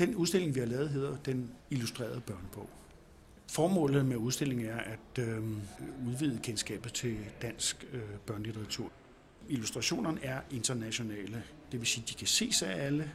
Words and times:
Den 0.00 0.14
udstilling, 0.14 0.54
vi 0.54 0.60
har 0.60 0.66
lavet, 0.66 0.90
hedder 0.90 1.16
Den 1.16 1.50
Illustrerede 1.70 2.20
Børnebog. 2.20 2.70
Formålet 3.48 4.06
med 4.06 4.16
udstillingen 4.16 4.66
er 4.66 4.78
at 4.78 5.18
øh, 5.18 5.38
udvide 6.08 6.40
kendskabet 6.42 6.92
til 6.92 7.16
dansk 7.42 7.86
øh, 7.92 8.02
børnelitteratur. 8.26 8.92
Illustrationerne 9.48 10.24
er 10.24 10.40
internationale, 10.50 11.42
det 11.72 11.80
vil 11.80 11.86
sige, 11.86 12.02
at 12.02 12.08
de 12.08 12.14
kan 12.14 12.26
ses 12.26 12.62
af 12.62 12.84
alle, 12.86 13.12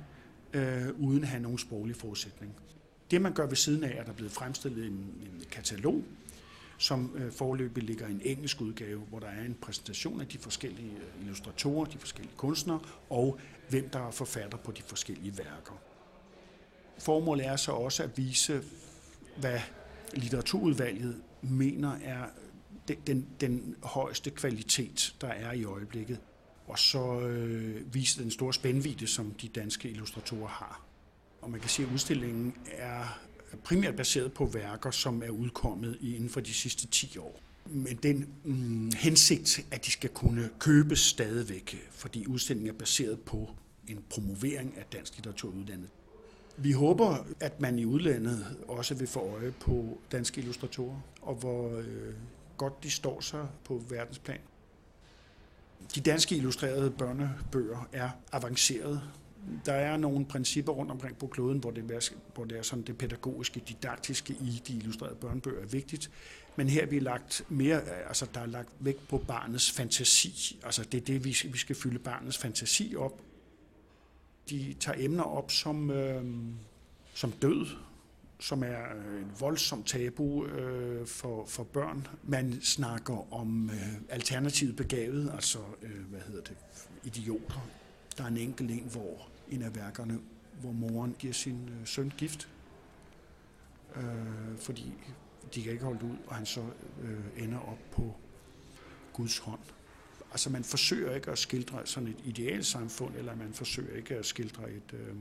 øh, 0.53 0.87
uden 0.99 1.23
at 1.23 1.29
have 1.29 1.41
nogen 1.41 1.57
sproglig 1.57 1.95
forudsætning. 1.95 2.53
Det 3.11 3.21
man 3.21 3.33
gør 3.33 3.47
ved 3.47 3.55
siden 3.55 3.83
af, 3.83 3.95
er, 3.95 3.99
at 3.99 4.05
der 4.05 4.11
er 4.11 4.15
blevet 4.15 4.31
fremstillet 4.31 4.85
en, 4.85 4.93
en 4.93 5.43
katalog, 5.51 6.03
som 6.77 7.11
øh, 7.15 7.31
forløbig 7.31 7.83
ligger 7.83 8.07
i 8.07 8.11
en 8.11 8.21
engelsk 8.23 8.61
udgave, 8.61 8.99
hvor 8.99 9.19
der 9.19 9.27
er 9.27 9.45
en 9.45 9.57
præsentation 9.61 10.21
af 10.21 10.27
de 10.27 10.37
forskellige 10.37 10.91
øh, 10.91 11.21
illustratorer, 11.21 11.85
de 11.85 11.97
forskellige 11.97 12.35
kunstnere, 12.37 12.79
og 13.09 13.39
hvem 13.69 13.89
der 13.89 14.07
er 14.07 14.11
forfatter 14.11 14.57
på 14.57 14.71
de 14.71 14.81
forskellige 14.81 15.37
værker. 15.37 15.81
Formålet 17.05 17.45
er 17.45 17.55
så 17.55 17.71
også 17.71 18.03
at 18.03 18.17
vise, 18.17 18.61
hvad 19.37 19.59
litteraturudvalget 20.13 21.21
mener 21.41 21.91
er 22.03 22.25
den, 22.87 22.97
den, 23.07 23.27
den 23.41 23.75
højeste 23.83 24.29
kvalitet, 24.29 25.15
der 25.21 25.27
er 25.27 25.51
i 25.53 25.63
øjeblikket, 25.63 26.19
og 26.67 26.79
så 26.79 27.19
øh, 27.19 27.93
vise 27.93 28.23
den 28.23 28.31
store 28.31 28.53
spændvidde, 28.53 29.07
som 29.07 29.31
de 29.31 29.47
danske 29.47 29.89
illustratorer 29.89 30.47
har. 30.47 30.85
Og 31.41 31.49
man 31.49 31.59
kan 31.59 31.69
sige, 31.69 31.87
at 31.87 31.93
udstillingen 31.93 32.53
er 32.71 33.19
primært 33.63 33.95
baseret 33.95 34.33
på 34.33 34.45
værker, 34.45 34.91
som 34.91 35.23
er 35.23 35.29
udkommet 35.29 35.97
inden 36.01 36.29
for 36.29 36.39
de 36.39 36.53
sidste 36.53 36.87
10 36.87 37.17
år. 37.17 37.39
Men 37.65 37.95
den 38.03 38.29
mm, 38.43 38.91
hensigt, 38.97 39.65
at 39.71 39.85
de 39.85 39.91
skal 39.91 40.09
kunne 40.09 40.49
købes 40.59 40.99
stadigvæk, 40.99 41.89
fordi 41.91 42.27
udstillingen 42.27 42.73
er 42.73 42.77
baseret 42.77 43.19
på 43.19 43.49
en 43.87 44.03
promovering 44.09 44.77
af 44.77 44.83
dansk 44.93 45.15
litteratur 45.15 45.51
uddannet. 45.51 45.89
Vi 46.57 46.71
håber, 46.71 47.27
at 47.39 47.61
man 47.61 47.79
i 47.79 47.85
udlandet 47.85 48.57
også 48.67 48.95
vil 48.95 49.07
få 49.07 49.19
øje 49.19 49.51
på 49.51 49.97
danske 50.11 50.41
illustratorer, 50.41 50.99
og 51.21 51.35
hvor 51.35 51.77
øh, 51.77 52.13
godt 52.57 52.83
de 52.83 52.91
står 52.91 53.21
sig 53.21 53.47
på 53.63 53.83
verdensplan. 53.89 54.39
De 55.95 56.01
danske 56.01 56.35
illustrerede 56.35 56.91
børnebøger 56.91 57.87
er 57.93 58.09
avancerede. 58.31 59.01
Der 59.65 59.73
er 59.73 59.97
nogle 59.97 60.25
principper 60.25 60.73
rundt 60.73 60.91
omkring 60.91 61.17
på 61.17 61.27
kloden, 61.27 61.59
hvor 61.59 61.71
det 61.71 61.91
er, 61.91 62.09
hvor 62.35 62.45
det 62.45 62.57
er 62.57 62.61
sådan 62.61 62.83
det 62.83 62.97
pædagogiske, 62.97 63.59
didaktiske 63.67 64.33
i 64.33 64.61
de 64.67 64.73
illustrerede 64.73 65.15
børnebøger 65.15 65.61
er 65.61 65.67
vigtigt. 65.67 66.11
Men 66.55 66.69
her 66.69 66.81
er 66.81 66.85
vi 66.85 66.99
lagt 66.99 67.45
mere, 67.49 67.81
altså 68.07 68.27
der 68.33 68.39
er 68.39 68.45
lagt 68.45 68.69
vægt 68.79 69.07
på 69.07 69.17
barnets 69.17 69.71
fantasi. 69.71 70.59
Altså 70.63 70.83
det 70.83 71.01
er 71.01 71.05
det, 71.05 71.23
vi 71.23 71.33
skal, 71.33 71.53
vi 71.53 71.57
skal 71.57 71.75
fylde 71.75 71.99
barnets 71.99 72.37
fantasi 72.37 72.95
op. 72.97 73.21
De 74.49 74.75
tager 74.79 75.05
emner 75.05 75.23
op 75.23 75.51
som, 75.51 75.91
øh, 75.91 76.23
som 77.13 77.31
død, 77.31 77.67
som 78.39 78.63
er 78.63 78.83
øh, 78.95 79.21
en 79.21 79.31
voldsom 79.39 79.83
tabu 79.83 80.45
øh, 80.45 81.07
for, 81.07 81.45
for 81.45 81.63
børn. 81.63 82.07
Man 82.23 82.61
snakker 82.61 83.33
om 83.33 83.69
øh, 83.69 83.93
alternativet 84.09 84.75
begavet, 84.75 85.31
altså 85.33 85.59
øh, 85.81 86.05
hvad 86.09 86.19
hedder 86.21 86.41
det, 86.41 86.57
idioter. 87.03 87.67
Der 88.17 88.23
er 88.23 88.27
en 88.27 88.37
enkelt 88.37 88.71
en, 88.71 88.87
hvor 88.91 89.27
en 89.49 89.61
af 89.61 89.75
værkerne, 89.75 90.19
hvor 90.61 90.71
moren 90.71 91.15
giver 91.19 91.33
sin 91.33 91.69
øh, 91.69 91.87
søn 91.87 92.13
gift, 92.17 92.49
øh, 93.95 94.03
fordi 94.59 94.93
de 95.55 95.63
kan 95.63 95.71
ikke 95.71 95.85
holde 95.85 96.05
ud, 96.05 96.17
og 96.27 96.35
han 96.35 96.45
så 96.45 96.61
øh, 97.01 97.43
ender 97.43 97.59
op 97.59 97.79
på 97.91 98.15
Guds 99.13 99.37
hånd. 99.37 99.59
Altså 100.35 100.49
man 100.49 100.63
forsøger 100.63 101.15
ikke 101.15 101.31
at 101.31 101.37
skildre 101.37 101.85
sådan 101.85 102.09
et 102.09 102.17
idealsamfund, 102.25 103.15
eller 103.15 103.35
man 103.35 103.53
forsøger 103.53 103.95
ikke 103.97 104.15
at 104.15 104.25
skildre 104.25 104.71
et, 104.71 104.93
øh, 104.93 105.15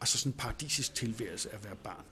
altså 0.00 0.18
sådan 0.18 0.32
en 0.32 0.36
paradisisk 0.36 0.94
tilværelse 0.94 1.54
at 1.54 1.64
være 1.64 1.76
barn. 1.76 2.04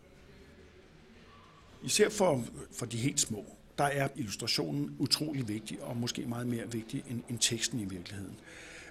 Især 1.83 2.09
for, 2.09 2.45
for 2.79 2.87
de 2.87 2.97
helt 2.97 3.21
små, 3.21 3.45
der 3.79 3.85
er 3.85 4.09
illustrationen 4.17 4.97
utrolig 4.99 5.49
vigtig, 5.49 5.83
og 5.83 5.97
måske 5.97 6.27
meget 6.27 6.47
mere 6.47 6.73
vigtig 6.73 7.05
end, 7.11 7.23
end 7.29 7.39
teksten 7.39 7.81
i 7.81 7.85
virkeligheden. 7.85 8.37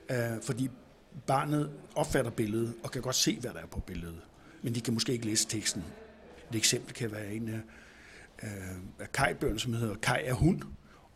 Øh, 0.09 0.41
fordi 0.41 0.69
barnet 1.27 1.71
opfatter 1.95 2.31
billedet 2.31 2.73
og 2.83 2.91
kan 2.91 3.01
godt 3.01 3.15
se, 3.15 3.39
hvad 3.39 3.51
der 3.53 3.59
er 3.59 3.67
på 3.67 3.79
billedet, 3.79 4.21
men 4.61 4.75
de 4.75 4.81
kan 4.81 4.93
måske 4.93 5.13
ikke 5.13 5.25
læse 5.25 5.47
teksten. 5.47 5.83
Et 6.49 6.55
eksempel 6.55 6.93
kan 6.93 7.11
være 7.11 7.33
en 7.33 7.49
af, 7.49 7.61
øh, 8.43 8.77
af 8.99 9.11
kajbøgerne, 9.11 9.59
som 9.59 9.73
hedder 9.73 9.95
Kaj 9.95 10.23
er 10.25 10.33
hund. 10.33 10.61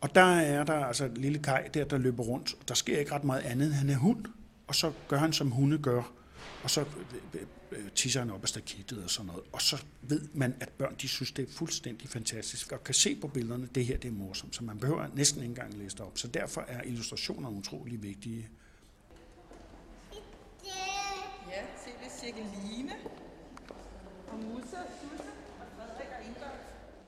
Og 0.00 0.14
der 0.14 0.24
er 0.24 0.64
der 0.64 0.84
altså 0.84 1.04
et 1.04 1.18
lille 1.18 1.38
kaj 1.38 1.68
der, 1.74 1.84
der 1.84 1.98
løber 1.98 2.22
rundt. 2.22 2.68
Der 2.68 2.74
sker 2.74 2.98
ikke 2.98 3.12
ret 3.12 3.24
meget 3.24 3.40
andet, 3.40 3.74
han 3.74 3.90
er 3.90 3.96
hund. 3.96 4.24
Og 4.66 4.74
så 4.74 4.92
gør 5.08 5.18
han, 5.18 5.32
som 5.32 5.50
hunde 5.50 5.78
gør 5.78 6.12
og 6.62 6.70
så 6.70 6.80
øh, 6.80 6.86
øh, 7.34 7.46
øh, 7.72 7.90
tisser 7.90 8.20
han 8.20 8.30
op 8.30 8.42
af 8.42 8.48
stakittet 8.48 9.04
og 9.04 9.10
sådan 9.10 9.26
noget. 9.26 9.42
Og 9.52 9.62
så 9.62 9.84
ved 10.02 10.28
man, 10.34 10.54
at 10.60 10.68
børn 10.68 10.94
de 11.00 11.08
synes, 11.08 11.32
det 11.32 11.48
er 11.48 11.52
fuldstændig 11.52 12.08
fantastisk, 12.08 12.72
og 12.72 12.84
kan 12.84 12.94
se 12.94 13.16
på 13.20 13.28
billederne, 13.28 13.68
det 13.74 13.86
her 13.86 13.98
det 13.98 14.08
er 14.08 14.12
morsomt, 14.12 14.56
så 14.56 14.64
man 14.64 14.78
behøver 14.78 15.06
næsten 15.14 15.40
ikke 15.40 15.50
engang 15.50 15.74
læse 15.74 15.96
det 15.96 16.06
op. 16.06 16.18
Så 16.18 16.28
derfor 16.28 16.64
er 16.68 16.82
illustrationer 16.82 17.48
utrolig 17.48 18.02
vigtige. 18.02 18.48
Ja, 20.64 21.62
se 21.84 21.90
det 22.04 22.12
Cirkeline 22.20 22.92
og 24.28 24.38
Musse. 24.38 24.76
Musse. 25.12 25.36